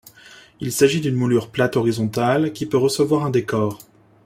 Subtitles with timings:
[0.61, 3.77] Il s'agit d'une moulure plate horizontale qui peut recevoir un décor.